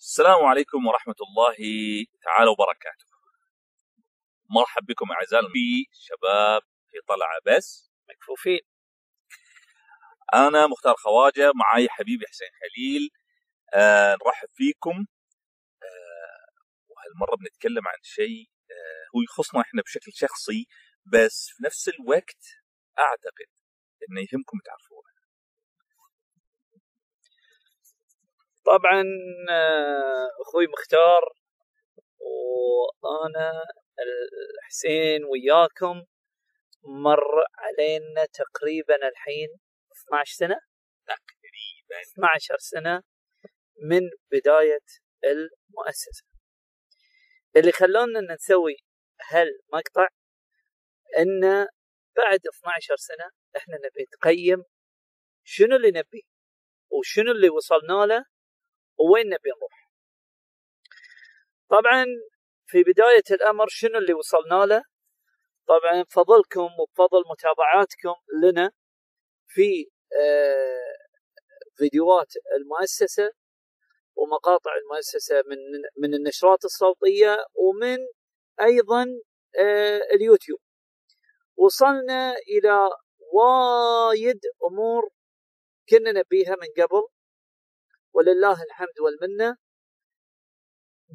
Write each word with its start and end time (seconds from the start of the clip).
السلام 0.00 0.44
عليكم 0.44 0.86
ورحمة 0.86 1.14
الله 1.20 1.56
تعالى 2.22 2.50
وبركاته. 2.50 3.06
مرحب 4.50 4.86
بكم 4.86 5.12
أعزائي 5.12 5.48
في 5.52 5.86
شباب 5.92 6.62
في 6.90 6.98
طلعة 7.08 7.38
بس. 7.46 7.90
مكفوفين. 8.10 8.60
أنا 10.34 10.66
مختار 10.66 10.94
خواجة 10.94 11.52
معاي 11.54 11.88
حبيبي 11.88 12.26
حسين 12.26 12.48
خليل. 12.60 13.10
آه 13.74 14.16
نرحب 14.26 14.48
فيكم. 14.54 15.06
آه 15.82 16.46
وهالمرة 16.88 17.36
بنتكلم 17.36 17.88
عن 17.88 17.98
شيء 18.02 18.50
آه 18.70 19.16
هو 19.16 19.22
يخصنا 19.22 19.60
إحنا 19.60 19.82
بشكل 19.82 20.12
شخصي 20.14 20.66
بس 21.06 21.48
في 21.56 21.64
نفس 21.64 21.88
الوقت 21.88 22.44
أعتقد 22.98 23.48
إنه 24.10 24.20
يهمكم 24.20 24.58
تعرفونه. 24.64 24.85
طبعا 28.66 29.04
آه، 29.50 30.28
أخوي 30.40 30.66
مختار 30.66 31.22
وأنا 32.20 33.52
الحسين 34.60 35.24
وياكم 35.24 36.04
مر 36.84 37.44
علينا 37.58 38.24
تقريبا 38.24 39.08
الحين 39.08 39.48
12 40.08 40.36
سنة؟ 40.36 40.56
تقريبا. 41.06 42.02
12 42.12 42.56
سنة 42.58 43.02
من 43.82 44.00
بداية 44.32 44.86
المؤسسة. 45.24 46.24
اللي 47.56 47.72
خلونا 47.72 48.34
نسوي 48.34 48.76
هالمقطع 49.30 50.08
إن 51.18 51.66
بعد 52.16 52.40
12 52.54 52.96
سنة 52.96 53.30
إحنا 53.56 53.76
نبي 53.76 54.06
نقيم 54.14 54.64
شنو 55.44 55.76
اللي 55.76 55.88
نبيه 55.88 56.22
وشنو 56.90 57.32
اللي 57.32 57.48
وصلنا 57.48 58.06
له 58.06 58.24
وين 58.98 59.26
نبي 59.26 59.50
نروح؟ 59.56 59.90
طبعا 61.70 62.04
في 62.66 62.82
بداية 62.82 63.24
الأمر 63.30 63.66
شنو 63.68 63.98
اللي 63.98 64.14
وصلنا 64.14 64.66
له؟ 64.66 64.82
طبعا 65.68 66.02
بفضلكم 66.02 66.68
وبفضل 66.80 67.22
متابعاتكم 67.30 68.14
لنا 68.42 68.70
في 69.46 69.86
آه، 70.20 70.96
فيديوهات 71.76 72.32
المؤسسة 72.56 73.30
ومقاطع 74.16 74.70
المؤسسة 74.76 75.42
من 75.46 75.56
من 75.98 76.14
النشرات 76.14 76.64
الصوتية 76.64 77.36
ومن 77.54 77.98
أيضا 78.60 79.06
آه، 79.60 80.00
اليوتيوب. 80.14 80.58
وصلنا 81.56 82.32
إلى 82.32 82.90
وايد 83.32 84.40
أمور 84.70 85.10
كنا 85.88 86.12
نبيها 86.12 86.56
من 86.56 86.84
قبل. 86.84 87.02
ولله 88.16 88.62
الحمد 88.62 89.00
والمنة 89.00 89.56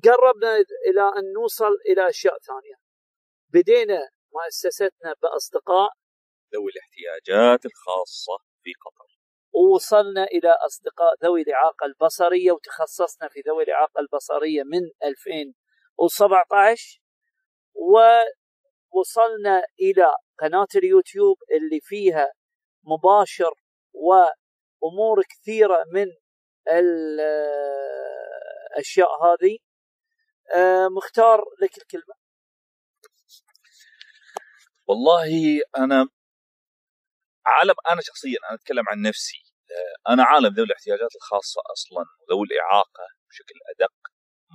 قربنا 0.04 0.56
إلى 0.88 1.02
أن 1.18 1.34
نوصل 1.34 1.72
إلى 1.90 2.10
أشياء 2.10 2.38
ثانية. 2.40 2.76
بدينا 3.54 4.10
مؤسستنا 4.34 5.16
بأصدقاء. 5.22 5.92
ذوي 6.54 6.72
الاحتياجات 6.72 7.66
الخاصة 7.66 8.38
في 8.64 8.72
قطر. 8.86 9.20
ووصلنا 9.54 10.24
إلى 10.24 10.50
أصدقاء 10.50 11.16
ذوي 11.24 11.42
الإعاقة 11.42 11.86
البصرية 11.86 12.52
وتخصصنا 12.52 13.30
في 13.30 13.42
ذوي 13.48 13.64
الإعاقة 13.64 14.00
البصرية 14.00 14.64
من 14.64 14.82
2017 15.04 17.02
ووصلنا 18.94 19.64
إلى 19.80 20.16
قناة 20.40 20.68
اليوتيوب 20.76 21.38
اللي 21.52 21.80
فيها 21.82 22.34
مباشر 22.84 23.54
وأمور 23.94 25.24
كثيرة 25.30 25.84
من 25.94 26.08
الأشياء 28.78 29.10
هذه. 29.26 29.58
آه، 30.56 30.88
مختار 30.88 31.46
لك 31.62 31.78
الكلمة. 31.78 32.16
والله 34.88 35.62
أنا 35.78 36.08
عالم 37.46 37.74
أنا 37.92 38.02
شخصيا 38.02 38.38
أنا 38.50 38.56
أتكلم 38.56 38.84
عن 38.90 39.02
نفسي. 39.02 39.44
آه، 39.72 40.14
أنا 40.14 40.24
عالم 40.24 40.54
ذوي 40.54 40.66
الاحتياجات 40.66 41.16
الخاصة 41.16 41.62
أصلا 41.74 42.06
وذوي 42.22 42.48
الإعاقة 42.48 43.04
بشكل 43.30 43.56
أدق. 43.76 43.94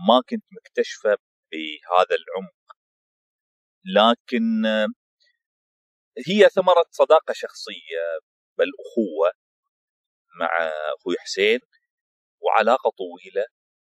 ما 0.09 0.22
كنت 0.31 0.45
مكتشفة 0.53 1.19
بهذا 1.53 2.16
العمق. 2.16 2.55
لكن 3.84 4.66
آه، 4.66 4.87
هي 6.28 6.49
ثمرة 6.49 6.84
صداقة 6.91 7.33
شخصية 7.33 8.19
بل 8.59 8.66
أخوة 8.81 9.33
مع 10.41 10.49
أخوي 10.99 11.16
حسين. 11.19 11.61
وعلاقة 12.41 12.91
طويلة 12.91 13.47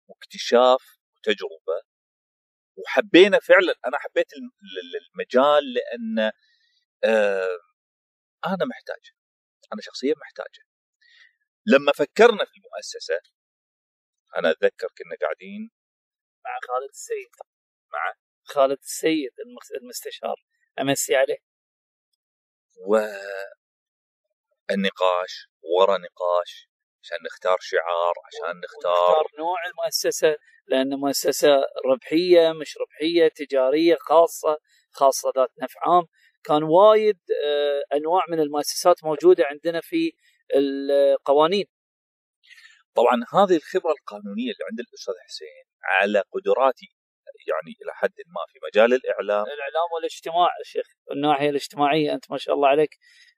واكتشاف 0.08 0.98
وتجربة. 1.18 1.82
وحبينا 2.78 3.40
فعلا 3.40 3.74
أنا 3.86 3.98
حبيت 4.00 4.28
المجال 4.34 5.74
لأن 5.74 6.32
آه، 7.04 7.60
أنا 8.46 8.66
محتاج 8.66 9.12
أنا 9.74 9.82
شخصيا 9.82 10.14
محتاجه. 10.18 10.64
لما 11.66 11.92
فكرنا 11.92 12.46
في 12.46 12.52
المؤسسة 12.58 13.22
أنا 14.38 14.52
أتذكر 14.52 14.88
كنا 14.98 15.16
قاعدين 15.22 15.72
مع 16.46 16.60
خالد 16.68 16.90
السيد. 16.90 17.30
مع 17.94 18.14
خالد 18.44 18.78
السيد 18.80 19.32
المستشار. 19.82 20.36
أمسي 20.82 21.16
عليه. 21.16 21.38
والنقاش 24.70 25.48
ورا 25.62 25.98
نقاش. 25.98 26.70
عشان 27.04 27.18
نختار 27.26 27.58
شعار 27.62 28.14
عشان 28.28 28.60
نختار 28.60 28.92
نختار 28.92 29.28
نوع 29.40 29.58
المؤسسة 29.68 30.36
لأن 30.68 30.90
مؤسسة 31.00 31.64
ربحية 31.86 32.52
مش 32.52 32.78
ربحية 32.78 33.28
تجارية 33.28 33.96
خاصة 34.00 34.58
خاصة 34.92 35.32
ذات 35.38 35.52
نفع 35.62 35.80
عام. 35.88 36.04
كان 36.44 36.64
وايد 36.64 37.20
آه، 37.46 37.98
أنواع 37.98 38.24
من 38.30 38.40
المؤسسات 38.40 39.04
موجودة 39.04 39.46
عندنا 39.52 39.82
في 39.82 40.12
القوانين. 40.56 41.66
طبعا 42.96 43.16
هذه 43.34 43.56
الخبرة 43.56 43.92
القانونية 43.92 44.52
اللي 44.52 44.66
عند 44.72 44.80
الأستاذ 44.80 45.14
حسين 45.26 45.66
على 45.84 46.24
قدراتي 46.34 46.88
يعني 47.48 47.76
إلى 47.82 47.94
حد 47.94 48.14
ما 48.28 48.42
في 48.48 48.60
مجال 48.68 48.94
الإعلام. 48.94 49.46
الإعلام 49.46 49.88
والاجتماع 49.96 50.50
شيخ 50.64 50.86
الناحية 51.12 51.50
الاجتماعية 51.50 52.14
أنت 52.14 52.32
ما 52.32 52.38
شاء 52.38 52.56
الله 52.56 52.68
عليك. 52.68 52.98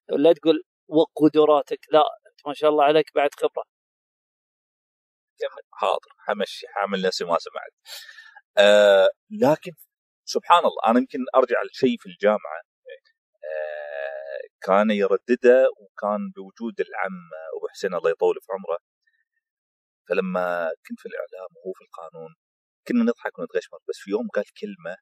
لا 0.10 0.34
تقول 0.34 0.64
وقدراتك 0.88 1.80
لا 1.92 2.04
ما 2.50 2.54
شاء 2.54 2.70
الله 2.70 2.84
عليك 2.84 3.12
بعد 3.16 3.30
خبرة. 3.36 3.64
حاضر. 5.72 6.12
حمشي. 6.18 6.68
حامل 6.68 7.02
نفسي 7.02 7.26
ما 7.26 7.38
سمعت. 7.40 7.74
آه 8.58 9.10
لكن 9.30 9.72
سبحان 10.26 10.60
الله 10.60 10.82
أنا 10.88 11.00
يمكن 11.00 11.20
أرجع 11.36 11.64
لشيء 11.64 11.98
في 12.00 12.06
الجامعة. 12.10 12.62
آه 13.46 14.42
كان 14.62 14.92
يردده 14.92 15.68
وكان 15.78 16.32
بوجود 16.36 16.80
العم 16.82 17.30
أبو 17.58 17.68
حسين 17.70 17.94
الله 17.94 18.10
يطول 18.12 18.36
في 18.42 18.48
عمره. 18.54 18.80
فلما 20.10 20.70
كنت 20.88 21.00
في 21.00 21.06
الإعلام 21.06 21.50
وهو 21.56 21.74
في 21.74 21.84
القانون 21.84 22.36
كنا 22.88 23.04
نضحك 23.04 23.40
ونتغشمر. 23.40 23.80
بس 23.90 23.98
في 23.98 24.12
يوم 24.12 24.28
قال 24.36 24.46
كلمة 24.62 24.98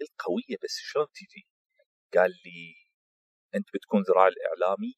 قلت 0.00 0.12
قوية 0.18 0.58
بس 0.64 0.74
شلون 0.90 1.06
تجي؟ 1.14 1.46
قال 2.14 2.30
لي 2.30 2.74
أنت 3.54 3.68
بتكون 3.74 4.02
ذراع 4.02 4.28
الإعلامي 4.28 4.94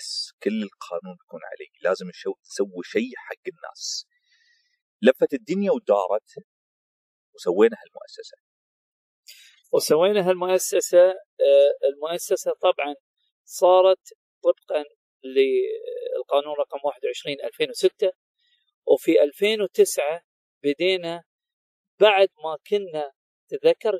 بس 0.00 0.32
كل 0.42 0.62
القانون 0.62 1.16
بيكون 1.16 1.40
عليك 1.44 1.72
لازم 1.80 2.10
تسوي 2.44 2.82
شيء 2.84 3.12
حق 3.16 3.44
الناس 3.48 4.06
لفت 5.02 5.34
الدنيا 5.34 5.70
ودارت 5.72 6.30
وسوينا 7.34 7.76
هالمؤسسة 7.82 8.36
وسوينا 9.72 10.30
هالمؤسسة 10.30 11.08
آه، 11.08 11.72
المؤسسة 11.88 12.52
طبعا 12.52 12.94
صارت 13.44 14.08
طبقا 14.42 14.84
للقانون 15.24 16.54
رقم 16.58 16.78
21 16.84 17.36
2006 17.44 18.12
وفي 18.86 19.22
2009 19.22 20.22
بدينا 20.62 21.24
بعد 22.00 22.28
ما 22.44 22.56
كنا 22.70 23.12
تذكر 23.48 23.98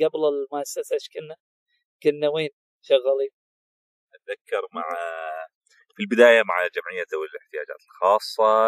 قبل 0.00 0.20
المؤسسة 0.28 0.94
إيش 0.94 1.08
كنا؟ 1.08 1.36
كنا 2.02 2.28
وين 2.28 2.50
شغالين؟ 2.82 3.39
أتذكر 4.32 4.66
مع 4.72 4.84
في 5.94 6.02
البداية 6.02 6.42
مع 6.42 6.56
جمعية 6.76 7.04
ذوي 7.12 7.26
الاحتياجات 7.26 7.80
الخاصة 7.86 8.66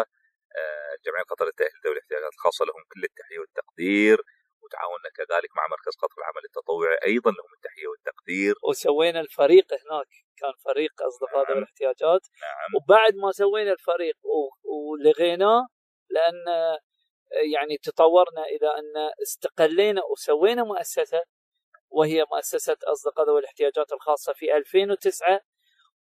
آه، 0.59 0.93
جمعية 1.05 1.23
قطر 1.23 1.45
للتاهيل 1.45 1.71
ذوي 1.85 1.93
الاحتياجات 1.93 2.33
الخاصة 2.33 2.65
لهم 2.65 2.83
كل 2.93 3.03
التحية 3.03 3.39
والتقدير 3.39 4.17
وتعاوننا 4.63 5.09
كذلك 5.15 5.49
مع 5.57 5.63
مركز 5.67 5.93
قطر 6.01 6.17
العمل 6.21 6.43
التطوعي 6.45 6.97
أيضا 7.05 7.31
لهم 7.31 7.51
التحية 7.57 7.87
والتقدير 7.87 8.55
وسوينا 8.69 9.19
الفريق 9.19 9.67
هناك 9.73 10.11
كان 10.37 10.53
فريق 10.65 10.91
أصدقاء 11.01 11.43
ذوي 11.43 11.53
نعم. 11.53 11.57
الاحتياجات 11.57 12.23
نعم. 12.41 12.69
وبعد 12.75 13.15
ما 13.15 13.31
سوينا 13.31 13.71
الفريق 13.71 14.17
ولغيناه 14.63 15.67
لأن 16.09 16.37
يعني 17.53 17.77
تطورنا 17.77 18.43
إلى 18.43 18.67
أن 18.79 18.93
استقلينا 19.21 20.01
وسوينا 20.11 20.63
مؤسسة 20.63 21.21
وهي 21.89 22.25
مؤسسة 22.31 22.77
أصدقاء 22.83 23.25
ذوي 23.27 23.39
الاحتياجات 23.39 23.91
الخاصة 23.91 24.33
في 24.33 24.57
2009 24.57 25.39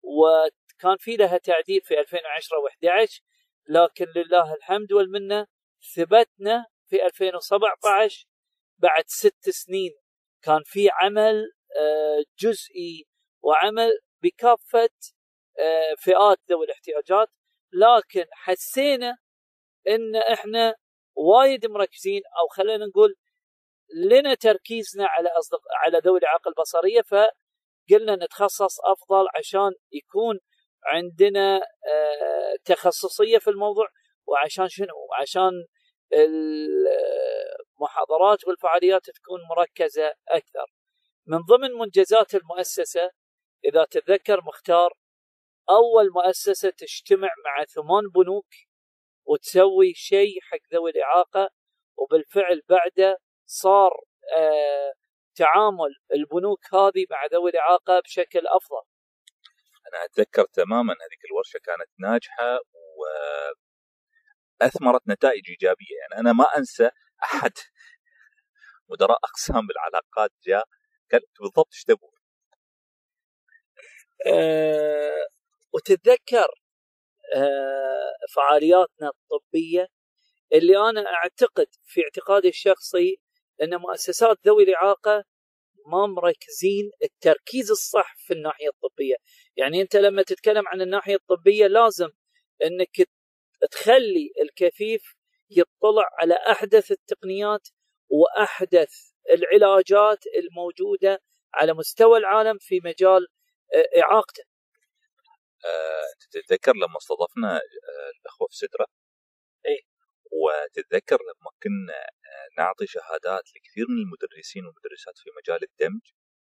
وكان 0.02 0.96
في 0.98 1.16
لها 1.16 1.38
تعديل 1.38 1.80
في 1.84 2.00
2010 2.00 2.56
و11 2.56 3.20
لكن 3.68 4.06
لله 4.16 4.54
الحمد 4.54 4.92
والمنة 4.92 5.46
ثبتنا 5.94 6.66
في 6.86 7.06
2017 7.06 8.26
بعد 8.78 9.04
ست 9.06 9.50
سنين. 9.50 9.92
كان 10.42 10.62
في 10.64 10.88
عمل 10.92 11.52
آه، 11.80 12.24
جزئي 12.38 13.06
وعمل 13.42 13.90
بكافة 14.22 14.88
آه، 15.58 15.94
فئات 15.98 16.38
ذوي 16.50 16.64
الاحتياجات 16.66 17.28
لكن 17.72 18.24
حسينا 18.32 19.16
إن 19.88 20.16
إحنا 20.16 20.74
وايد 21.14 21.66
مركزين 21.66 22.22
أو 22.40 22.48
خلينا 22.48 22.86
نقول 22.86 23.14
لنا 23.94 24.34
تركيزنا 24.34 25.06
على 25.06 25.28
أصدق... 25.28 25.60
على 25.84 25.98
ذوي 25.98 26.18
الإعاقة 26.18 26.48
البصرية 26.48 27.02
فقلنا 27.90 28.16
نتخصص 28.24 28.80
أفضل 28.80 29.26
عشان 29.38 29.70
يكون 29.92 30.38
عندنا 30.84 31.56
آه، 31.56 32.56
تخصصية 32.64 33.38
في 33.38 33.50
الموضوع 33.50 33.86
وعشان 34.26 34.68
شنو؟ 34.68 35.08
عشان 35.20 35.50
المحاضرات 37.72 38.46
والفعاليات 38.46 39.10
تكون 39.10 39.40
مركزة 39.56 40.12
أكثر. 40.28 40.66
من 41.26 41.38
ضمن 41.38 41.70
منجزات 41.70 42.34
المؤسسة 42.34 43.10
إذا 43.64 43.84
تتذكر 43.84 44.40
مختار 44.44 44.92
أول 45.70 46.10
مؤسسة 46.14 46.70
تجتمع 46.70 47.28
مع 47.44 47.64
ثمان 47.64 48.02
بنوك 48.14 48.46
وتسوي 49.26 49.92
شيء 49.94 50.40
حق 50.42 50.58
ذوي 50.74 50.90
الإعاقة 50.90 51.50
وبالفعل 51.96 52.62
بعده 52.68 53.18
صار 53.46 53.90
آه 54.36 54.92
تعامل 55.34 55.94
البنوك 56.14 56.74
هذه 56.74 57.06
مع 57.10 57.26
ذوي 57.32 57.50
الإعاقة 57.50 58.00
بشكل 58.00 58.46
أفضل. 58.46 58.82
أنا 59.88 60.04
أتذكر 60.04 60.44
تماما 60.52 60.92
هذيك 60.92 61.24
الورشة 61.30 61.58
كانت 61.64 61.90
ناجحة 61.98 62.58
وأثمرت 64.60 65.02
نتائج 65.08 65.50
إيجابية 65.50 65.96
يعني 66.00 66.20
أنا 66.20 66.32
ما 66.32 66.44
أنسى 66.58 66.90
أحد 67.24 67.52
مدراء 68.88 69.18
أقسام 69.24 69.66
بالعلاقات 69.66 70.30
جاء 70.46 70.64
قال 71.12 71.20
بالضبط 71.40 71.68
إيش 71.72 71.84
تبغوا؟ 71.84 72.10
أه 74.26 75.26
وتتذكر 75.74 76.48
أه 77.34 78.12
فعالياتنا 78.34 79.08
الطبية 79.08 79.88
اللي 80.52 80.76
أنا 80.90 81.04
أعتقد 81.14 81.66
في 81.84 82.00
اعتقادي 82.04 82.48
الشخصي 82.48 83.20
ان 83.62 83.76
مؤسسات 83.76 84.38
ذوي 84.46 84.62
الإعاقة 84.62 85.24
ما 85.86 86.06
مركزين 86.06 86.90
التركيز 87.04 87.70
الصح 87.70 88.14
في 88.18 88.32
الناحية 88.34 88.68
الطبية، 88.68 89.16
يعني 89.56 89.82
أنت 89.82 89.96
لما 89.96 90.22
تتكلم 90.22 90.68
عن 90.68 90.80
الناحية 90.82 91.14
الطبية 91.14 91.66
لازم 91.66 92.08
أنك 92.64 93.08
تخلي 93.70 94.32
الكفيف 94.42 95.14
يطلع 95.50 96.08
على 96.20 96.34
أحدث 96.34 96.90
التقنيات 96.90 97.68
وأحدث 98.10 98.92
العلاجات 99.32 100.18
الموجودة 100.38 101.22
على 101.54 101.74
مستوى 101.74 102.18
العالم 102.18 102.58
في 102.60 102.80
مجال 102.84 103.26
آه، 103.74 104.00
إعاقته. 104.02 104.42
أه 105.64 106.02
تتذكر 106.30 106.72
لما 106.76 106.96
استضفنا 106.98 107.56
آه، 107.56 107.60
الأخوة 108.20 108.48
في 108.48 108.56
سدرة؟ 108.56 108.86
إيه 109.66 109.91
وتتذكر 110.40 111.18
لما 111.22 111.50
كنا 111.62 111.98
آه، 112.02 112.48
نعطي 112.58 112.86
شهادات 112.86 113.44
لكثير 113.56 113.86
من 113.88 113.98
المدرسين 114.04 114.66
والمدرسات 114.66 115.18
في 115.18 115.30
مجال 115.38 115.60
الدمج 115.70 116.00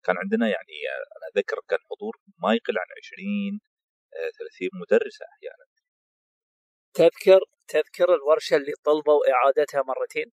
كان 0.05 0.17
عندنا 0.19 0.47
يعني 0.49 0.77
أنا 1.17 1.27
اتذكر 1.31 1.61
كان 1.69 1.79
حضور 1.91 2.15
ما 2.43 2.55
يقل 2.55 2.79
عن 2.79 2.87
20 2.99 3.61
30 4.39 4.69
مدرسة 4.83 5.25
أحيانا 5.33 5.67
تذكر 6.95 7.41
تذكر 7.69 8.15
الورشة 8.15 8.57
اللي 8.57 8.73
طلبوا 8.85 9.21
اعادتها 9.33 9.83
مرتين؟ 9.83 10.33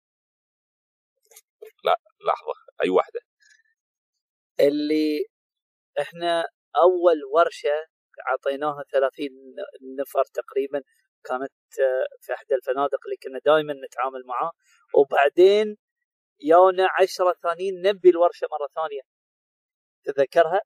لا 1.84 1.96
لحظة 2.28 2.54
أي 2.84 2.90
واحدة 2.90 3.20
اللي 4.60 5.26
إحنا 6.02 6.46
أول 6.76 7.18
ورشة 7.34 7.88
اعطيناها 8.28 8.84
30 8.92 9.28
نفر 10.00 10.24
تقريبا 10.34 10.82
كانت 11.26 11.52
في 12.22 12.34
احدى 12.34 12.56
الفنادق 12.56 13.00
اللي 13.06 13.18
كنا 13.24 13.40
دائما 13.46 13.74
نتعامل 13.88 14.24
معاه. 14.26 14.52
وبعدين 14.96 15.78
يونا 16.40 16.88
عشرة 17.02 17.36
ثانيين 17.44 17.82
نبي 17.82 18.10
الورشة 18.10 18.48
مرة 18.52 18.68
ثانية. 18.68 19.02
تذكرها؟ 20.04 20.62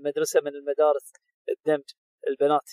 مدرسة 0.00 0.40
من 0.40 0.54
المدارس 0.54 1.12
الدمج 1.48 1.90
البنات. 2.28 2.70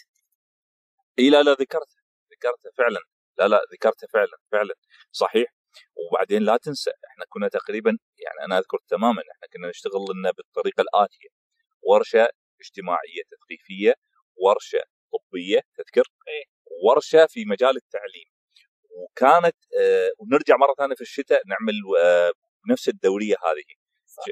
إي 1.20 1.30
لا 1.30 1.44
لا 1.44 1.52
ذكرتها. 1.52 2.02
ذكرتها 2.32 2.72
فعلا. 2.78 3.00
لا 3.38 3.48
لا 3.48 3.62
ذكرتها 3.74 4.08
فعلا 4.08 4.38
فعلا. 4.52 4.76
صحيح. 5.12 5.54
وبعدين 5.96 6.42
لا 6.44 6.58
تنسى 6.58 6.92
إحنا 7.08 7.26
كنا 7.30 7.48
تقريبا 7.48 7.98
يعني 8.18 8.46
أنا 8.46 8.58
أذكر 8.58 8.78
تماما 8.88 9.22
إحنا 9.32 9.48
كنا 9.54 9.70
نشتغل 9.70 10.06
لنا 10.16 10.32
بالطريقة 10.32 10.82
الآتية. 10.82 11.30
ورشة 11.82 12.30
اجتماعية 12.62 13.22
تثقيفية 13.32 13.94
ورشة 14.36 14.80
طبية 15.14 15.60
تذكر؟ 15.78 16.04
إيه؟ 16.28 16.55
ورشة 16.84 17.26
في 17.26 17.46
مجال 17.46 17.76
التعليم. 17.76 18.30
وكانت 18.90 19.56
آه 19.80 20.10
ونرجع 20.20 20.56
مرة 20.58 20.74
ثانية 20.78 20.96
في 20.96 21.02
الشتاء 21.02 21.42
نعمل 21.48 21.74
آه 22.06 22.32
نفس 22.72 22.90
الدورية 22.90 23.36
هذه. 23.44 23.64
صح. 24.06 24.24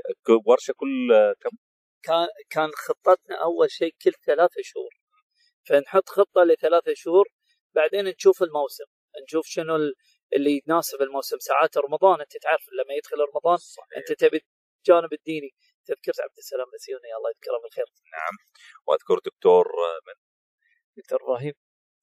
ورشة 0.46 0.74
كل 0.78 1.14
آه 1.14 1.34
كم؟ 1.42 1.50
كان 2.04 2.28
كان 2.50 2.70
خطتنا 2.72 3.44
أول 3.44 3.72
شيء 3.72 3.96
كل 4.02 4.12
ثلاثة 4.26 4.62
شهور. 4.62 4.92
فنحط 5.68 6.10
خطة 6.10 6.44
لثلاثة 6.44 6.94
شهور 6.96 7.26
بعدين 7.76 8.06
نشوف 8.06 8.44
الموسم. 8.44 8.86
نشوف 9.24 9.46
شنو 9.48 9.76
اللي 10.36 10.62
يناسب 10.68 11.02
الموسم. 11.02 11.40
ساعات 11.40 11.78
رمضان 11.78 12.22
أنت 12.22 12.38
تعرف 12.38 12.66
لما 12.84 12.94
يدخل 12.94 13.18
رمضان 13.34 13.58
صحيح. 13.58 13.88
أنت 13.98 14.20
تبي 14.20 14.42
الجانب 14.80 15.14
الديني. 15.14 15.50
تذكرت 15.86 16.22
عبد 16.22 16.38
السلام 16.38 16.66
بسيوني 16.74 17.16
الله 17.18 17.30
يذكره 17.30 17.58
بالخير. 17.64 17.86
نعم. 18.12 18.36
وأذكر 18.88 19.20
دكتور 19.26 19.68
من؟ 20.08 20.14
دكتور 20.98 21.24
إبراهيم. 21.24 21.54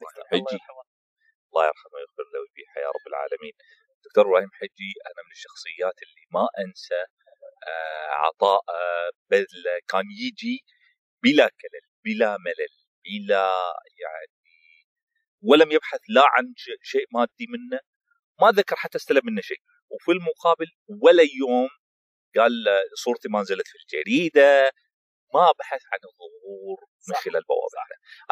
دكتور 0.00 0.24
حجي. 0.30 0.40
الله 0.40 1.64
يرحمه. 1.66 1.94
ويغفر 1.94 2.24
له 2.32 2.40
ويبيحه 2.40 2.80
يا 2.80 2.88
رب 2.88 3.06
العالمين. 3.06 3.52
دكتور 4.04 4.24
إبراهيم 4.26 4.50
حجي 4.52 4.92
أنا 5.06 5.22
من 5.26 5.32
الشخصيات 5.32 5.96
اللي 6.02 6.24
ما 6.34 6.48
أنسى 6.64 7.00
آه 7.68 8.08
عطاء 8.24 8.60
آه 8.68 9.10
بذل 9.30 9.64
كان 9.88 10.04
يجي 10.10 10.64
بلا 11.22 11.48
كلل 11.48 11.84
بلا 12.04 12.36
ملل 12.46 12.74
بلا 13.04 13.52
يعني 14.02 14.86
ولم 15.42 15.72
يبحث 15.72 16.00
لا 16.08 16.22
عن 16.26 16.54
شيء 16.82 17.06
مادي 17.14 17.46
منه 17.48 17.80
ما 18.40 18.50
ذكر 18.50 18.76
حتى 18.76 18.98
استلم 18.98 19.20
منه 19.24 19.40
شيء. 19.40 19.60
وفي 19.90 20.10
المقابل 20.12 20.66
ولا 21.02 21.22
يوم 21.22 21.68
قال 22.36 22.52
صورتي 22.94 23.28
ما 23.28 23.40
نزلت 23.40 23.66
في 23.68 23.78
الجريدة 23.82 24.72
ما 25.34 25.52
بحث 25.58 25.82
عن 25.92 25.98
الظهور 26.04 26.78
من 27.08 27.14
خلال 27.14 27.42
بوابه 27.42 27.80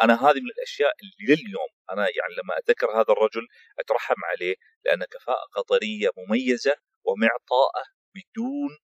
أنا 0.03 0.13
هذه 0.29 0.39
من 0.39 0.49
الأشياء 0.57 0.93
اللي 1.03 1.35
لليوم 1.35 1.69
أنا 1.91 2.01
يعني 2.01 2.33
لما 2.43 2.57
أتذكر 2.57 2.91
هذا 2.91 3.13
الرجل 3.13 3.47
أترحم 3.79 4.25
عليه 4.25 4.55
لأن 4.85 5.03
كفاءة 5.03 5.45
قطريه 5.55 6.09
مميزة 6.17 6.75
ومعطاءة 7.03 7.83
بدون 8.15 8.77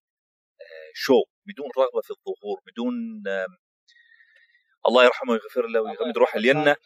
آه، 0.60 0.90
شو 0.94 1.22
بدون 1.46 1.70
رغبة 1.78 2.00
في 2.00 2.10
الظهور 2.10 2.60
بدون 2.66 2.94
الله 4.88 5.04
يرحمه 5.04 5.32
ويغفر 5.32 5.66
له 5.66 5.80
ويغمد 5.80 6.18
روحه 6.18 6.38
لأن 6.38 6.76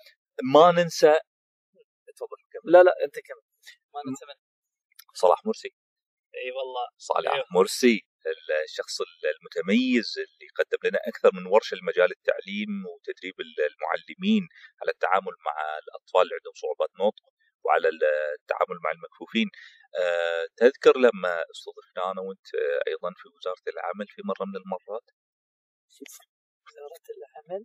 ما 0.55 0.71
ننسى 0.73 1.15
تفضل 2.17 2.37
لا 2.65 2.83
لا 2.83 2.93
أنت 3.05 3.15
كمل. 3.15 3.43
ما 3.95 4.01
ننسى 4.11 4.27
من 4.27 4.35
صلاح 5.15 5.47
مرسي. 5.47 5.69
إي 6.35 6.51
والله. 6.51 6.89
صالح 6.99 7.33
أيوه. 7.33 7.45
مرسي. 7.55 8.07
الشخص 8.65 8.97
المتميز 9.37 10.15
اللي 10.19 10.49
قدم 10.59 10.79
لنا 10.89 10.99
أكثر 11.09 11.31
من 11.35 11.47
ورشة 11.47 11.77
لمجال 11.77 12.11
التعليم 12.11 12.87
وتدريب 12.93 13.35
المعلمين 13.41 14.49
على 14.83 14.91
التعامل 14.91 15.35
مع 15.47 15.79
الأطفال 15.79 16.23
اللي 16.23 16.35
عندهم 16.35 16.55
صعوبات 16.55 16.91
نطق 17.01 17.25
وعلى 17.65 17.89
التعامل 17.89 18.79
مع 18.85 18.91
المكفوفين. 18.91 19.49
أه 20.01 20.47
تذكر 20.57 20.99
لما 20.99 21.45
استضفنا 21.51 22.11
أنا 22.13 22.21
وأنت 22.21 22.49
أيضا 22.89 23.11
في 23.17 23.29
وزارة 23.29 23.65
العمل 23.69 24.07
في 24.09 24.23
مرة 24.25 24.45
من 24.51 24.57
المرات؟ 24.63 25.07
وزارة 26.67 27.07
العمل 27.17 27.65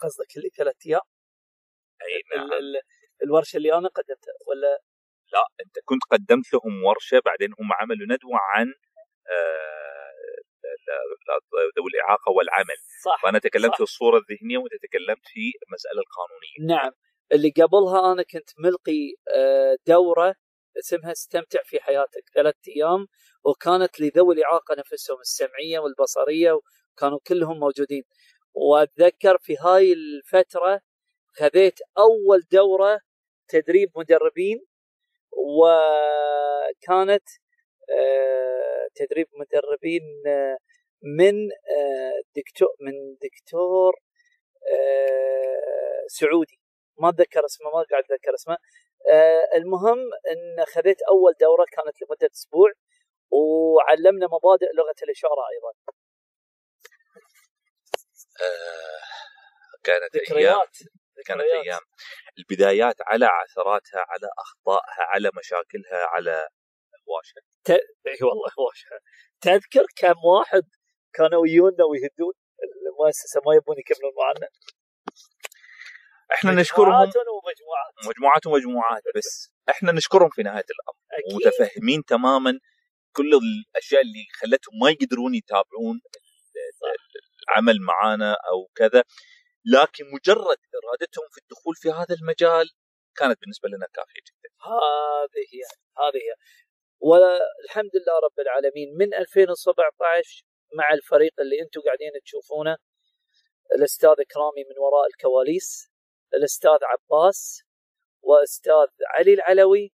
قصدك 0.00 0.36
اللي 0.36 0.48
ثلاث 0.48 0.76
أيام 0.86 1.00
اي 2.02 2.22
نعم. 2.36 2.50
الورشة 3.22 3.56
اللي 3.56 3.72
أنا 3.74 3.88
قدمتها 3.88 4.34
ولا 4.46 4.82
لا 5.32 5.44
أنت 5.66 5.78
كنت 5.84 6.02
قدمت 6.10 6.52
لهم 6.54 6.84
ورشة 6.84 7.20
بعدين 7.24 7.50
هم 7.60 7.72
عملوا 7.80 8.06
ندوة 8.06 8.38
عن 8.54 8.66
آه، 9.30 9.68
ذوي 11.78 11.90
الإعاقة 11.94 12.32
والعمل. 12.32 12.78
صح 13.04 13.22
فأنا 13.22 13.38
تكلمت 13.38 13.74
في 13.74 13.82
الصورة 13.82 14.18
الذهنية 14.18 14.58
وأنت 14.58 14.72
تكلمت 14.82 15.26
في 15.26 15.52
المسألة 15.66 16.02
القانونية. 16.06 16.74
نعم. 16.76 16.92
اللي 17.32 17.50
قبلها 17.50 18.12
أنا 18.12 18.22
كنت 18.22 18.50
ملقي 18.58 19.14
آه، 19.34 19.76
دورة 19.86 20.34
اسمها 20.78 21.12
استمتع 21.12 21.58
في 21.64 21.80
حياتك 21.80 22.22
ثلاث 22.34 22.54
أيام 22.68 23.06
وكانت 23.44 24.00
لذوي 24.00 24.34
الإعاقة 24.34 24.74
نفسهم 24.78 25.20
السمعية 25.20 25.78
والبصرية 25.78 26.52
وكانوا 26.52 27.18
كلهم 27.26 27.58
موجودين. 27.58 28.02
وأتذكر 28.54 29.38
في 29.38 29.56
هاي 29.56 29.92
الفترة 29.92 30.80
خذيت 31.38 31.78
أول 31.98 32.40
دورة 32.52 33.00
تدريب 33.48 33.88
مدربين 33.96 34.67
وكانت 35.46 37.28
آه، 37.90 38.88
تدريب 38.94 39.26
مدربين 39.40 40.02
آه، 40.26 40.58
من 41.02 41.34
آه، 41.52 42.22
دكتور 42.36 42.68
من 42.80 42.92
دكتور 43.22 43.92
سعودي. 46.06 46.60
ما 47.00 47.08
أتذكر 47.08 47.44
اسمه 47.44 47.66
ما 47.66 47.84
قاعد 47.90 48.04
أتذكر 48.04 48.34
اسمه. 48.34 48.56
المهم 49.56 49.98
إن 50.30 50.64
خذيت 50.64 51.02
أول 51.02 51.32
دورة 51.40 51.64
كانت 51.72 52.02
لمدة 52.02 52.30
أسبوع 52.32 52.72
وعلمنا 53.30 54.26
مبادئ 54.26 54.66
لغة 54.74 54.94
الإشارة 55.02 55.42
أيضا. 55.54 55.72
كانت 59.84 60.16
أيام 60.32 60.60
كانت 61.26 61.40
أيام. 61.40 61.80
البدايات 62.38 62.96
على 63.06 63.26
عثراتها 63.26 64.00
على 64.08 64.28
أخطائها 64.38 65.02
على 65.14 65.30
مشاكلها 65.38 66.06
على 66.06 66.48
هواشها. 67.08 67.42
ت... 67.64 67.70
إي 67.70 68.18
والله 68.22 68.50
هواشها. 68.58 68.98
تذكر 69.40 69.86
كم 69.96 70.24
واحد 70.24 70.62
كانوا 71.12 71.46
يجونا 71.46 71.84
ويهدون؟ 71.90 72.32
المؤسسة 72.88 73.40
ما 73.46 73.54
يبون 73.54 73.76
يكملون 73.78 74.12
معنا. 74.18 74.48
إحنا 76.32 76.52
نشكرهم. 76.52 76.94
ومجموعات 76.94 77.94
مجموعات 78.06 78.46
ومجموعات 78.46 79.02
بس 79.16 79.52
إحنا 79.68 79.92
نشكرهم 79.92 80.30
في 80.30 80.42
نهاية 80.42 80.64
الأمر. 80.74 80.98
أكيد. 81.12 81.32
ومتفهمين 81.34 82.04
تماما 82.04 82.60
كل 83.16 83.30
الأشياء 83.34 84.02
اللي 84.02 84.26
خلتهم 84.40 84.78
ما 84.82 84.90
يقدرون 84.90 85.34
يتابعون 85.34 86.00
العمل 87.48 87.80
معانا 87.80 88.32
أو 88.32 88.70
كذا. 88.74 89.04
لكن 89.64 90.04
مجرد 90.14 90.56
ارادتهم 90.88 91.26
في 91.30 91.38
الدخول 91.42 91.74
في 91.74 91.88
هذا 91.90 92.14
المجال 92.20 92.66
كانت 93.16 93.40
بالنسبة 93.40 93.68
لنا 93.68 93.86
كافية 93.94 94.22
جدا. 94.28 94.48
هذه 94.70 95.44
هي 95.52 95.62
هذه 96.02 96.20
هي 96.26 96.34
والحمد 97.00 97.90
لله 97.94 98.18
رب 98.24 98.40
العالمين 98.40 98.88
من 98.98 99.14
2017 99.14 100.42
مع 100.74 100.92
الفريق 100.92 101.32
اللي 101.40 101.60
أنتم 101.62 101.80
قاعدين 101.80 102.10
تشوفونه 102.24 102.76
الأستاذ 103.74 104.14
كرامي 104.14 104.64
من 104.70 104.78
وراء 104.78 105.06
الكواليس 105.06 105.90
الأستاذ 106.34 106.78
عباس 106.82 107.62
وأستاذ 108.22 108.88
علي 109.06 109.34
العلوي 109.34 109.92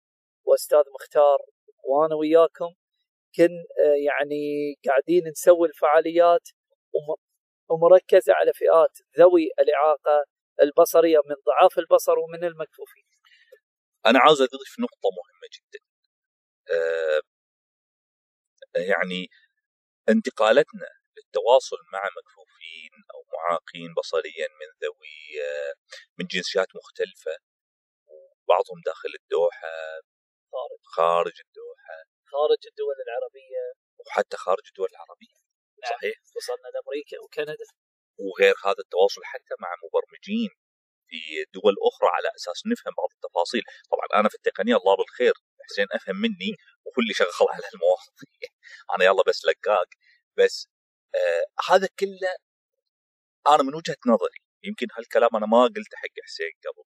وأستاذ 0.46 0.84
مختار 0.96 1.38
وأنا 1.84 2.16
وياكم 2.16 2.74
كن 3.36 3.50
آه، 3.86 3.96
يعني 4.08 4.76
قاعدين 4.86 5.28
نسوي 5.28 5.68
الفعاليات 5.68 6.50
ومركزة 7.70 8.34
على 8.34 8.54
فئات 8.54 8.98
ذوي 9.20 9.50
الإعاقة 9.60 10.26
البصرية 10.62 11.18
من 11.26 11.36
ضعاف 11.48 11.80
البصر 11.80 12.20
ومن 12.20 12.44
المكفوفين. 12.44 13.04
أنا 14.06 14.20
عاوز 14.20 14.42
أضيف 14.42 14.80
نقطة 14.80 15.10
مهمة 15.18 15.48
جدا. 15.56 15.80
أه 16.72 17.22
يعني 18.76 19.30
انتقالتنا 20.10 20.88
للتواصل 21.18 21.78
مع 21.94 22.04
مكفوفين 22.18 22.92
أو 23.14 23.24
معاقين 23.34 23.94
بصريا 23.94 24.48
من 24.48 24.70
ذوي 24.84 25.44
آه، 25.44 25.74
من 26.20 26.26
جنسيات 26.26 26.68
مختلفة 26.76 27.32
وبعضهم 28.08 28.82
داخل 28.86 29.10
الدوحة 29.22 29.74
خارج 30.54 30.80
خارج 30.96 31.38
الدوحة 31.46 31.98
خارج 32.32 32.62
الدول 32.72 32.96
العربية 33.06 33.64
وحتى 34.00 34.38
خارج 34.38 34.66
الدول 34.68 34.88
العربية 34.92 35.38
نعم. 35.84 35.92
صحيح 35.92 36.16
وصلنا 36.36 36.68
لأمريكا 36.74 37.20
وكندا 37.24 37.66
وغير 38.26 38.56
هذا 38.66 38.82
التواصل 38.86 39.22
حتى 39.24 39.54
مع 39.64 39.70
مبرمجين 39.84 40.50
في 41.10 41.20
دول 41.54 41.76
أخرى 41.90 42.10
على 42.16 42.30
أساس 42.38 42.60
نفهم 42.72 42.94
بعض 42.98 43.10
التفاصيل، 43.18 43.64
طبعا 43.92 44.20
أنا 44.20 44.30
في 44.30 44.36
التقنية 44.36 44.76
الله 44.76 44.96
بالخير 44.98 45.34
حسين 45.70 45.88
أفهم 45.92 46.16
مني 46.16 46.52
وكل 46.86 47.16
شغال 47.16 47.50
على 47.56 47.64
المواضيع 47.74 48.50
أنا 48.96 49.06
يلا 49.06 49.24
بس 49.28 49.46
لقاق 49.46 49.90
بس 50.38 50.68
آه 51.16 51.46
هذا 51.74 51.88
كله 52.00 52.36
أنا 53.48 53.64
من 53.64 53.76
وجهة 53.76 53.98
نظري 54.08 54.40
يمكن 54.64 54.88
هالكلام 54.98 55.30
أنا 55.36 55.46
ما 55.46 55.64
قلته 55.64 55.98
حق 55.98 56.16
حسين 56.24 56.52
قبل 56.66 56.84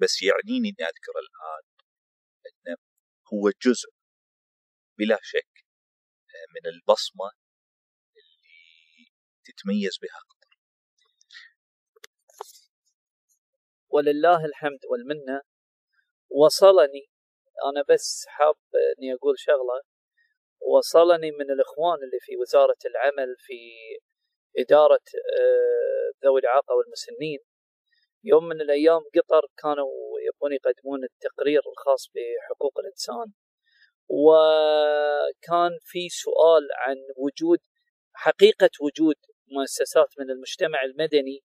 بس 0.00 0.22
يعنيني 0.22 0.68
إني 0.68 0.88
أذكر 0.88 1.12
الآن 1.24 1.62
إنه 2.46 2.76
هو 3.34 3.50
جزء 3.62 3.90
بلا 4.98 5.18
شك 5.22 5.64
آه، 6.30 6.46
من 6.54 6.70
البصمة 6.72 7.30
تتميز 9.44 9.98
بها 10.02 10.20
ولله 13.90 14.44
الحمد 14.44 14.78
والمنة. 14.90 15.42
وصلني 16.30 17.10
أنا 17.64 17.84
بس 17.88 18.24
حاب 18.28 18.54
أني 18.98 19.14
أقول 19.14 19.38
شغلة. 19.38 19.82
وصلني 20.60 21.30
من 21.30 21.50
الإخوان 21.50 21.98
اللي 22.04 22.18
في 22.20 22.36
وزارة 22.36 22.76
العمل 22.86 23.34
في 23.38 23.58
إدارة 24.58 25.04
آه، 25.40 26.26
ذوي 26.26 26.40
الإعاقة 26.40 26.74
والمسنين. 26.74 27.38
يوم 28.24 28.44
من 28.44 28.60
الأيام 28.60 29.00
قطر 29.14 29.46
كانوا 29.62 29.90
يبون 30.28 30.52
يقدمون 30.52 31.04
التقرير 31.04 31.62
الخاص 31.72 32.10
بحقوق 32.14 32.78
الإنسان. 32.78 33.32
وكان 34.08 35.78
في 35.82 36.08
سؤال 36.08 36.68
عن 36.72 36.96
وجود 37.16 37.58
حقيقة 38.12 38.70
وجود 38.80 39.16
مؤسسات 39.50 40.08
من 40.18 40.30
المجتمع 40.30 40.84
المدني 40.84 41.44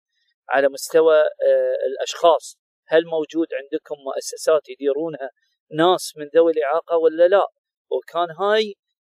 على 0.50 0.68
مستوى 0.68 1.16
آه، 1.16 1.76
الأشخاص. 1.86 2.56
هل 2.88 3.04
موجود 3.06 3.48
عندكم 3.54 3.94
مؤسسات 4.06 4.68
يديرونها 4.68 5.30
ناس 5.72 6.12
من 6.16 6.26
ذوي 6.34 6.52
الإعاقة 6.52 6.96
ولا 6.96 7.28
لا؟ 7.28 7.46
وكان 7.90 8.30
هاي 8.40 8.74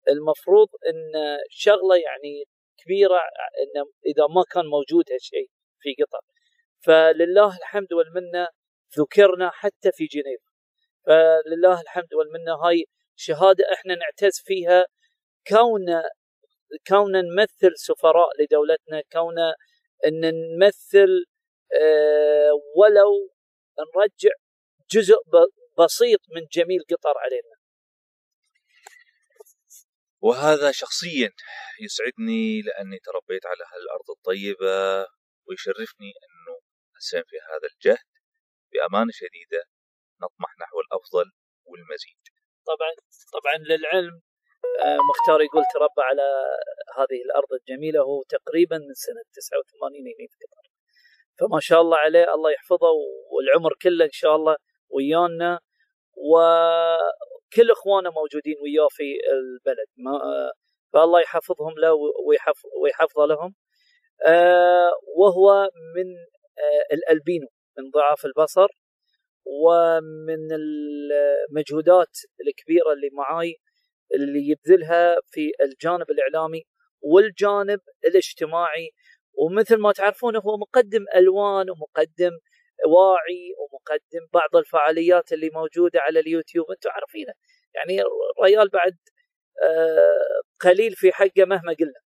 المفروض 0.09 0.67
إن 0.87 1.11
شغلة 1.49 1.95
يعني 1.95 2.43
كبيرة 2.77 3.19
إن 3.61 3.85
إذا 4.05 4.27
ما 4.35 4.43
كان 4.51 4.65
موجود 4.65 5.05
هالشيء 5.11 5.47
في 5.79 5.95
قطر. 6.03 6.21
فلله 6.85 7.57
الحمد 7.57 7.93
والمنة 7.93 8.47
ذكرنا 8.99 9.49
حتى 9.49 9.91
في 9.91 10.05
جنيف. 10.05 10.41
فلله 11.05 11.81
الحمد 11.81 12.13
والمنة 12.13 12.53
هاي 12.65 12.85
شهادة 13.15 13.63
إحنا 13.73 13.95
نعتز 13.95 14.41
فيها. 14.45 14.85
كون 15.47 15.85
كوننا 16.87 17.21
نمثل 17.21 17.73
سفراء 17.75 18.29
لدولتنا 18.41 19.01
كوننا 19.11 19.55
إن 20.07 20.21
نمثل 20.21 21.25
آه، 21.81 22.51
ولو 22.75 23.33
نرجع 23.95 24.29
جزء 24.91 25.15
بسيط 25.79 26.19
من 26.35 26.41
جميل 26.51 26.79
قطر 26.89 27.17
علينا 27.17 27.55
وهذا 30.21 30.71
شخصيا 30.71 31.29
يسعدني 31.81 32.61
لأني 32.61 32.99
تربيت 32.99 33.45
على 33.45 33.63
هالأرض 33.73 34.09
الطيبة 34.17 35.05
ويشرفني 35.47 36.11
إنه 36.23 36.59
اسهم 36.97 37.23
في 37.27 37.35
هذا 37.49 37.67
الجهد 37.73 38.07
بأمانة 38.71 39.11
شديدة 39.11 39.63
نطمح 40.21 40.51
نحو 40.61 40.79
الأفضل 40.79 41.31
والمزيد. 41.65 42.21
طبعا 42.65 42.91
طبعا 43.33 43.57
للعلم 43.57 44.21
مختار 45.09 45.41
يقول 45.41 45.63
تربى 45.73 46.01
على 46.09 46.27
هذه 46.97 47.21
الأرض 47.25 47.47
الجميلة 47.53 48.01
هو 48.01 48.23
تقريبا 48.29 48.77
من 48.77 48.93
سنة 48.93 49.23
89 49.33 49.97
هنا 49.97 50.27
في 50.29 50.45
قطر. 50.51 50.69
فما 51.39 51.59
شاء 51.59 51.81
الله 51.81 51.97
عليه 51.97 52.33
الله 52.33 52.51
يحفظه 52.51 52.91
والعمر 53.31 53.73
كله 53.81 54.05
إن 54.05 54.11
شاء 54.11 54.35
الله 54.35 54.55
ويانا 54.89 55.59
وكل 56.17 57.71
إخوانه 57.71 58.11
موجودين 58.11 58.55
وياه 58.63 58.87
في 58.91 59.03
البلد. 59.31 59.87
ما 59.97 60.19
فالله 60.93 61.19
يحفظهم 61.19 61.73
له 61.77 61.93
ويحفظ 62.27 62.69
ويحفظه 62.81 63.25
لهم. 63.25 63.55
آه، 64.25 64.91
وهو 65.17 65.69
من 65.95 66.05
آه، 66.59 66.93
الألبينو 66.93 67.47
من 67.77 67.89
ضعاف 67.89 68.25
البصر 68.25 68.67
ومن 69.45 70.47
المجهودات 70.51 72.17
الكبيرة 72.47 72.93
اللي 72.93 73.09
معاي 73.13 73.55
اللي 74.13 74.49
يبذلها 74.49 75.15
في 75.31 75.51
الجانب 75.63 76.11
الإعلامي 76.11 76.63
والجانب 77.01 77.79
الاجتماعي. 78.05 78.89
ومثل 79.33 79.77
ما 79.77 79.91
تعرفون 79.91 80.35
هو 80.35 80.57
مقدم 80.57 81.05
ألوان 81.15 81.69
ومقدم 81.69 82.31
واعي 82.87 83.53
ومقدم 83.59 84.27
بعض 84.33 84.55
الفعاليات 84.55 85.33
اللي 85.33 85.49
موجودة 85.53 85.99
على 85.99 86.19
اليوتيوب. 86.19 86.71
أنتم 86.71 86.89
عارفينه. 86.89 87.33
يعني 87.75 88.03
الريال 88.39 88.69
بعد 88.69 88.97
آه، 89.63 90.41
قليل 90.61 90.93
في 90.95 91.11
حقه 91.11 91.45
مهما 91.45 91.75
قلنا. 91.79 92.03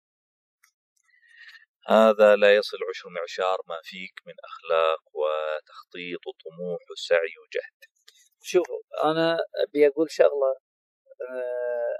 هذا 1.88 2.36
لا 2.36 2.56
يصل 2.56 2.78
عشر 2.90 3.10
معشار 3.10 3.58
ما 3.68 3.80
فيك 3.84 4.14
من 4.28 4.34
أخلاق 4.44 5.00
وتخطيط 5.14 6.20
وطموح 6.28 6.80
وسعي 6.92 7.34
وجهد. 7.44 7.80
شوفوا 8.42 8.82
أنا 9.04 9.38
أبي 9.56 9.88
أقول 9.88 10.12
شغلة 10.12 10.56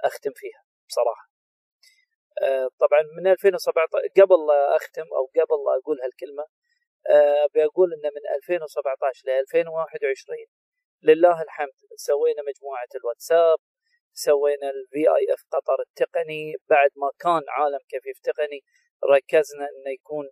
أختم 0.04 0.30
فيها 0.34 0.62
بصراحة. 0.88 1.28
آه، 2.42 2.68
طبعا 2.78 3.02
من 3.18 3.26
2017 3.26 4.08
قبل 4.22 4.46
لا 4.46 4.76
أختم 4.76 5.06
أو 5.18 5.24
قبل 5.26 5.58
لا 5.66 5.80
أقول 5.80 6.00
هالكلمة 6.02 6.46
أبي 7.44 7.64
أقول 7.64 7.92
إن 7.92 8.10
من 8.16 8.24
2017 8.36 9.22
ل 9.26 9.30
2021 9.30 10.46
لله 11.02 11.42
الحمد 11.42 11.76
سوينا 11.96 12.42
مجموعة 12.42 12.88
الواتساب 12.94 13.58
سوينا 14.12 14.70
ال 14.70 14.98
VIF 15.16 15.42
قطر 15.52 15.82
التقني 15.88 16.54
بعد 16.68 16.90
ما 16.96 17.10
كان 17.18 17.42
عالم 17.48 17.78
كفيف 17.88 18.18
تقني 18.22 18.60
ركزنا 19.10 19.64
إنه 19.64 19.90
يكون 19.98 20.26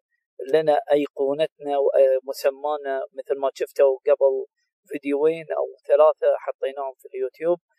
لنا 0.53 0.81
أيقونتنا 0.93 1.79
ومسمانا 1.79 3.03
مثل 3.19 3.41
ما 3.41 3.51
شفتوا 3.55 3.99
قبل 4.07 4.47
فيديوين 4.87 5.47
أو 5.59 5.67
ثلاثة 5.89 6.37
حطيناهم 6.39 6.95
في 6.99 7.09
اليوتيوب. 7.15 7.59
آه، 7.59 7.72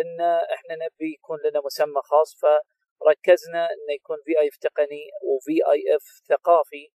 إن 0.00 0.20
إحنا 0.54 0.74
نبي 0.74 1.12
يكون 1.14 1.38
لنا 1.44 1.60
مسمى 1.64 2.00
خاص 2.04 2.34
فركزنا 2.40 3.64
إنه 3.72 3.92
يكون 3.94 4.16
VIF 4.24 4.56
تقني 4.56 5.10
و 5.22 5.52
VIF 5.72 6.02
ثقافي. 6.28 6.90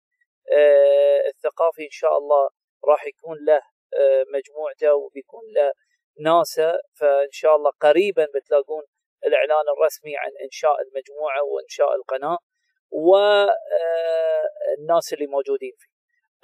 آه، 0.51 1.27
الثقافي 1.27 1.83
إن 1.83 1.91
شاء 1.91 2.17
الله 2.17 2.49
راح 2.87 3.05
يكون 3.07 3.37
له 3.45 3.61
آه، 3.99 4.25
مجموعته 4.33 4.93
وبيكون 4.93 5.43
له 5.55 5.73
ناسا. 6.19 6.73
فإن 6.99 7.31
شاء 7.31 7.55
الله 7.55 7.71
قريبا 7.81 8.27
بتلاقون 8.35 8.83
الإعلان 9.25 9.65
الرسمي 9.77 10.17
عن 10.17 10.31
إنشاء 10.43 10.81
المجموعة 10.81 11.43
وانشاء 11.43 11.95
القناة 11.95 12.37
والناس 12.91 13.53
اللي 15.13 15.27
موجودين 15.27 15.73
فيه. 15.77 15.89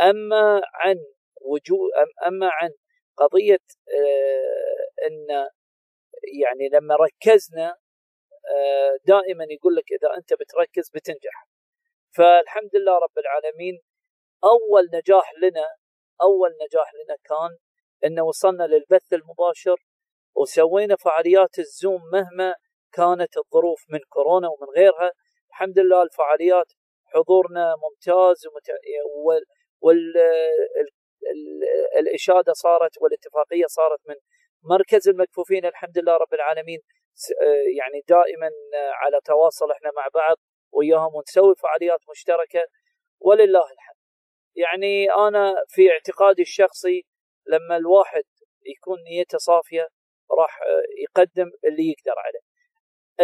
أما 0.09 0.61
عن 0.73 0.95
وجود 1.41 1.89
أما 2.25 2.49
عن 2.53 2.69
قضية 3.17 3.59
إن 5.07 5.47
يعني 6.41 6.69
لما 6.73 6.95
ركزنا 6.95 7.75
دائما 9.05 9.45
يقول 9.49 9.75
لك 9.75 9.83
إذا 9.91 10.17
أنت 10.17 10.33
بتركز 10.33 10.89
بتنجح. 10.89 11.47
فالحمد 12.17 12.75
لله 12.75 12.93
رب 12.93 13.17
العالمين 13.17 13.79
أول 14.43 14.89
نجاح 14.93 15.31
لنا 15.41 15.67
أول 16.21 16.49
نجاح 16.49 16.91
لنا 16.93 17.15
كان 17.23 17.57
ان 18.05 18.19
وصلنا 18.19 18.63
للبث 18.63 19.13
المباشر 19.13 19.75
وسوينا 20.35 20.95
فعاليات 20.95 21.59
الزوم 21.59 22.01
مهما 22.13 22.55
كانت 22.93 23.37
الظروف 23.37 23.85
من 23.89 23.99
كورونا 24.09 24.47
ومن 24.47 24.67
غيرها. 24.77 25.11
الحمد 25.49 25.79
لله 25.79 26.01
الفعاليات 26.01 26.73
حضورنا 27.05 27.75
ممتاز 27.83 28.47
ومت... 28.47 28.67
وال... 29.25 29.43
وال... 29.81 30.13
الإشادة 31.99 32.53
صارت 32.53 33.01
والاتفاقية 33.01 33.65
صارت 33.67 33.99
من 34.09 34.15
مركز 34.69 35.09
المكفوفين 35.09 35.65
الحمد 35.65 35.97
لله 35.97 36.17
رب 36.17 36.33
العالمين 36.33 36.79
يعني 37.77 38.03
دائما 38.07 38.49
على 38.75 39.19
تواصل 39.25 39.71
إحنا 39.71 39.91
مع 39.95 40.07
بعض 40.13 40.37
وياهم 40.73 41.15
ونسوي 41.15 41.55
فعاليات 41.55 41.99
مشتركة 42.09 42.67
ولله 43.19 43.71
الحمد. 43.71 43.97
يعني 44.55 45.11
أنا 45.11 45.55
في 45.67 45.91
اعتقادي 45.91 46.41
الشخصي 46.41 47.05
لما 47.47 47.77
الواحد 47.77 48.23
يكون 48.65 48.97
نيته 49.03 49.37
صافية 49.37 49.87
راح 50.39 50.59
يقدم 51.03 51.51
اللي 51.65 51.89
يقدر 51.91 52.19
عليه. 52.25 52.45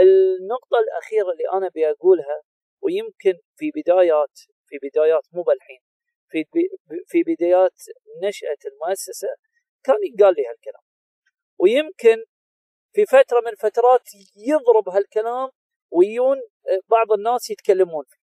النقطة 0.05 0.77
الأخيرة 0.79 1.31
اللي 1.31 1.43
أنا 1.57 1.67
أبي 1.67 1.89
أقولها 1.91 2.41
ويمكن 2.81 3.33
في 3.55 3.71
بدايات 3.75 4.39
في 4.65 4.77
بدايات 4.83 5.23
مو 5.33 5.43
بالحين 5.43 5.79
في 6.29 6.45
في 7.07 7.23
بدايات 7.23 7.75
نشأة 8.23 8.57
المؤسسة 8.65 9.27
كان 9.83 9.95
يقال 10.13 10.33
لي 10.33 10.43
هالكلام 10.49 10.90
ويمكن 11.61 12.17
في 12.93 13.05
فترة 13.05 13.39
من 13.45 13.55
فترات 13.55 14.09
يضرب 14.35 14.89
هالكلام 14.89 15.49
ويون 15.91 16.37
بعض 16.89 17.11
الناس 17.11 17.49
يتكلمون 17.49 18.03
فيه 18.09 18.21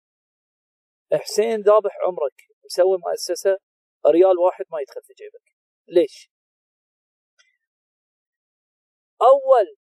حسين 1.19 1.61
ذابح 1.61 1.97
عمرك 2.07 2.35
مسوي 2.64 2.99
مؤسسة 2.99 3.59
ريال 4.07 4.38
واحد 4.38 4.64
ما 4.73 4.81
يدخل 4.81 5.00
في 5.02 5.12
جيبك 5.14 5.52
ليش؟ 5.88 6.31
أول 9.23 9.76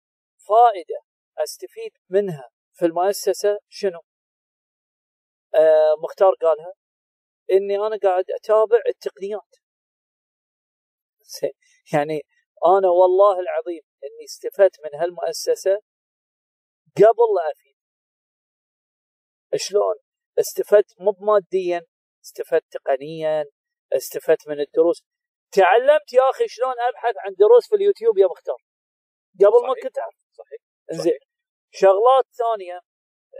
فائدة 0.49 1.03
أستفيد 1.39 1.93
منها 2.09 2.51
في 2.73 2.87
المؤسسة 2.87 3.59
شنو؟ 3.69 4.01
آه 5.55 5.97
مختار 6.05 6.35
قالها 6.43 6.73
إني 7.53 7.77
أنا 7.77 7.99
قاعد 8.03 8.25
أتابع 8.31 8.79
التقنيات 8.89 9.57
يعني 11.95 12.23
أنا 12.67 12.89
والله 12.89 13.41
العظيم 13.41 13.83
إني 14.05 14.25
استفدت 14.25 14.81
من 14.85 15.01
هالمؤسسة 15.01 15.81
قبل 16.97 17.29
لا 17.37 17.53
أفيد. 17.53 17.77
شلون؟ 19.57 19.95
استفدت 20.39 21.01
مو 21.01 21.17
ماديا 21.21 21.87
استفدت 22.25 22.65
تقنيا 22.71 23.45
استفدت 23.93 24.49
من 24.49 24.61
الدروس. 24.61 25.05
تعلمت 25.53 26.13
يا 26.13 26.31
أخي 26.31 26.49
شلون 26.49 26.75
أبحث 26.89 27.15
عن 27.19 27.35
دروس 27.39 27.69
في 27.69 27.75
اليوتيوب 27.75 28.19
يا 28.19 28.27
مختار. 28.27 28.63
قبل 29.41 29.67
ما 29.67 29.75
كنت 29.83 29.99
أعرف. 29.99 30.15
صحيح. 30.33 30.61
زين. 30.91 31.19
شغلات 31.71 32.25
ثانية 32.33 32.81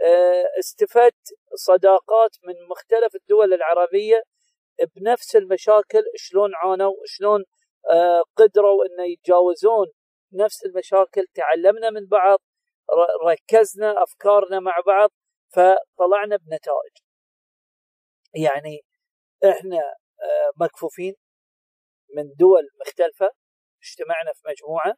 آه، 0.05 0.59
استفدت 0.59 1.27
صداقات 1.55 2.37
من 2.43 2.67
مختلف 2.69 3.15
الدول 3.15 3.53
العربية 3.53 4.23
بنفس 4.95 5.35
المشاكل 5.35 6.03
شلون 6.15 6.51
عانوا 6.55 6.93
شلون 7.05 7.43
قدروا 8.35 8.85
انه 8.85 9.03
يتجاوزون 9.11 9.87
نفس 10.33 10.65
المشاكل 10.65 11.25
تعلمنا 11.35 11.89
من 11.89 12.07
بعض 12.07 12.39
ركزنا 13.27 14.03
أفكارنا 14.03 14.59
مع 14.59 14.79
بعض 14.87 15.09
فطلعنا 15.53 16.37
بنتائج. 16.37 16.95
يعني 18.33 18.79
إحنا 19.43 19.77
آه، 20.23 20.51
مكفوفين 20.61 21.13
من 22.15 22.23
دول 22.39 22.69
مختلفة 22.81 23.29
اجتمعنا 23.83 24.33
في 24.33 24.41
مجموعة. 24.47 24.95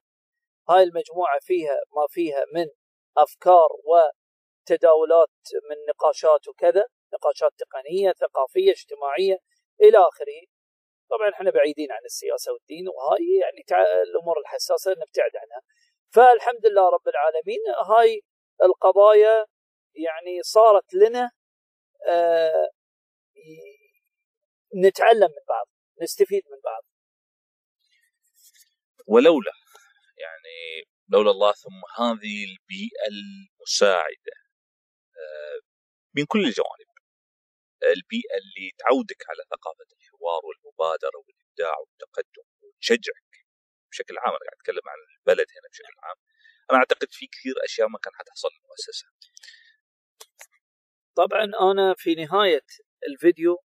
هاي 0.70 0.84
المجموعة 0.84 1.40
فيها 1.42 1.76
ما 1.96 2.08
فيها 2.10 2.46
من 2.54 2.66
أفكار 3.18 3.68
وتداولات 3.84 5.30
من 5.70 5.78
نقاشات 5.90 6.48
وكذا 6.48 6.86
نقاشات 7.14 7.52
تقنية 7.58 8.12
ثقافية 8.12 8.72
اجتماعية 8.72 9.38
إلى 9.82 9.98
آخره. 9.98 10.53
طبعا 11.14 11.30
إحنا 11.34 11.52
بعيدين 11.52 11.92
عن 11.92 12.06
السياسة 12.06 12.54
والدين 12.54 12.86
وهاي 12.88 13.28
يعني 13.42 13.62
الأمور 14.10 14.40
الحساسة 14.40 14.92
نبتعد 14.92 15.32
عنها. 15.36 15.62
فالحمد 16.16 16.66
لله 16.66 16.90
رب 16.90 17.08
العالمين 17.08 17.60
هاي 17.90 18.22
القضايا 18.64 19.46
يعني 19.96 20.42
صارت 20.44 20.94
لنا 20.94 21.32
آه 22.10 22.70
نتعلم 24.86 25.30
من 25.38 25.46
بعض 25.50 25.68
نستفيد 26.02 26.44
من 26.52 26.60
بعض. 26.64 26.84
ولولا 29.08 29.52
يعني 30.18 30.88
لولا 31.10 31.32
الله 31.32 31.52
ثم 31.52 31.82
هذه 32.04 32.36
البيئة 32.50 33.08
المساعدة 33.14 34.36
آه، 35.18 35.60
من 36.16 36.26
كل 36.26 36.40
الجوانب. 36.40 36.93
البيئة 37.92 38.38
اللي 38.42 38.72
تعودك 38.78 39.22
على 39.30 39.44
ثقافة 39.52 39.90
الحوار 39.98 40.42
والمبادرة 40.46 41.18
والإبداع 41.18 41.80
والتقدم 41.80 42.46
وتشجعك 42.62 43.34
بشكل 43.92 44.18
عام. 44.18 44.30
أنا 44.30 44.40
قاعد 44.40 44.58
أتكلم 44.60 44.86
عن 44.88 44.98
البلد 45.20 45.48
هنا 45.56 45.68
بشكل 45.72 45.96
عام. 46.04 46.16
أنا 46.72 46.80
أعتقد 46.80 47.08
في 47.12 47.28
كثير 47.28 47.54
أشياء 47.66 47.88
ما 47.88 48.00
كان 48.00 48.14
حتحصل 48.16 48.48
للمؤسسة. 48.56 49.08
طبعا 51.16 51.72
أنا 51.72 51.96
في 51.98 52.16
نهاية 52.16 52.66
الفيديو 53.08 53.58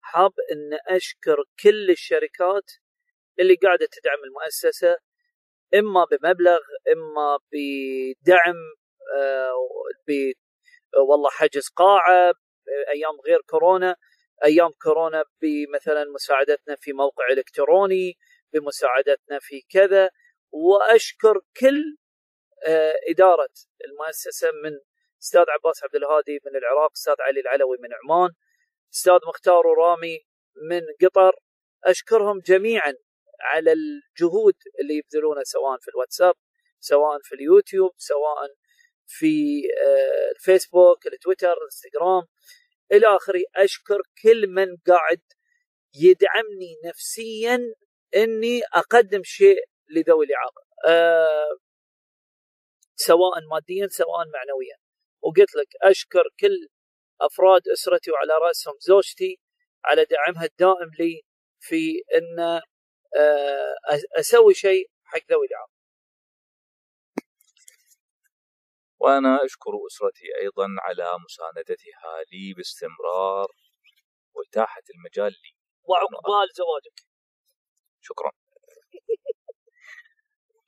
حاب 0.00 0.32
أن 0.52 0.96
أشكر 0.96 1.36
كل 1.62 1.90
الشركات 1.90 2.70
اللي 3.40 3.54
قاعدة 3.54 3.88
تدعم 3.92 4.18
المؤسسة 4.24 4.96
إما 5.74 6.04
بمبلغ 6.04 6.60
إما 6.92 7.38
بدعم 7.52 8.56
آه، 9.16 9.52
والله 11.10 11.30
حجز 11.30 11.68
قاعة 11.68 12.32
أيام 12.88 13.20
غير 13.26 13.40
كورونا 13.50 13.96
أيام 14.44 14.70
كورونا 14.82 15.24
بمثلا 15.42 16.04
مساعدتنا 16.04 16.76
في 16.76 16.92
موقع 16.92 17.24
إلكتروني 17.32 18.18
بمساعدتنا 18.52 19.38
في 19.40 19.62
كذا 19.70 20.10
وأشكر 20.52 21.40
كل 21.60 21.96
آه، 22.66 22.94
إدارة 23.08 23.48
المؤسسة 23.84 24.50
من 24.64 24.72
أستاذ 25.22 25.44
عباس 25.48 25.84
عبد 25.84 25.96
الهادي 25.96 26.40
من 26.46 26.56
العراق 26.56 26.90
أستاذ 26.96 27.14
علي 27.20 27.40
العلوي 27.40 27.76
من 27.80 27.88
عمان 27.94 28.30
أستاذ 28.94 29.18
مختار 29.28 29.66
ورامي 29.66 30.18
من 30.70 30.82
قطر 31.02 31.32
أشكرهم 31.84 32.40
جميعا 32.40 32.94
على 33.40 33.72
الجهود 33.72 34.54
اللي 34.80 34.94
يبذلونها 34.94 35.42
سواء 35.44 35.78
في 35.78 35.88
الواتساب 35.88 36.34
سواء 36.80 37.18
في 37.22 37.34
اليوتيوب 37.34 37.90
سواء 37.96 38.38
في 39.06 39.62
آه، 39.86 40.30
الفيسبوك 40.36 41.06
التويتر 41.06 41.52
الانستغرام. 41.52 42.22
إلى 42.92 43.06
آخره 43.16 43.42
أشكر 43.56 44.00
كل 44.22 44.46
من 44.46 44.76
قاعد 44.76 45.20
يدعمني 45.94 46.76
نفسيا 46.84 47.58
إني 48.16 48.60
أقدم 48.74 49.22
شيء 49.24 49.64
لذوي 49.90 50.26
الإعاقة. 50.26 50.62
أه 50.88 51.58
سواء 52.96 53.40
ماديا 53.50 53.88
سواء 53.90 54.18
معنويا. 54.34 54.76
وقلت 55.22 55.54
لك 55.56 55.68
أشكر 55.82 56.22
كل 56.40 56.68
أفراد 57.20 57.62
أسرتي 57.68 58.10
وعلى 58.10 58.32
رأسهم 58.42 58.74
زوجتي 58.80 59.40
على 59.84 60.04
دعمها 60.04 60.44
الدائم 60.44 60.90
لي 60.98 61.22
في 61.60 62.02
إن 62.16 62.60
آه، 63.16 63.74
أسوي 64.18 64.54
شيء 64.54 64.90
حق 65.04 65.20
ذوي 65.32 65.46
الإعاقة. 65.46 65.75
وأنا 68.98 69.44
أشكر 69.44 69.70
أسرتي 69.86 70.26
أيضا 70.42 70.66
على 70.78 71.10
مساندتها 71.24 72.24
لي 72.32 72.54
باستمرار 72.54 73.48
وإتاحة 74.34 74.82
المجال 74.94 75.32
لي. 75.32 75.52
وعقبال 75.84 76.48
زواجك. 76.56 77.00
شكرا. 78.00 78.32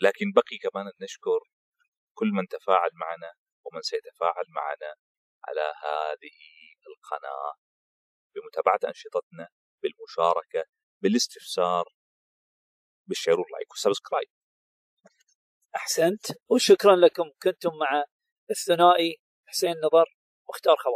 لكن 0.01 0.27
بقي 0.37 0.59
كمان 0.71 0.87
أن 0.87 0.93
نشكر 1.01 1.41
كل 2.15 2.27
من 2.27 2.47
تفاعل 2.47 2.91
معنا 2.95 3.33
ومن 3.65 3.83
سيتفاعل 3.83 4.45
معنا 4.49 4.95
على 5.49 5.73
هذه 5.85 6.39
القناة 6.89 7.55
بمتابعة 8.35 8.81
أنشطتنا 8.89 9.49
بالمشاركة 9.83 10.65
بالاستفسار 11.03 11.85
بال 13.07 13.16
share 13.16 13.41
وال 13.41 13.51
like 13.51 13.71
وال 13.71 13.81
subscribe 13.81 14.29
أحسنت 15.77 16.27
وشكرا 16.49 16.97
لكم 16.97 17.25
كنتم 17.43 17.71
مع 17.81 18.05
الثنائي 18.51 19.17
حسين 19.47 19.75
نظر 19.85 20.05
مختار 20.49 20.77
خوان. 20.77 20.95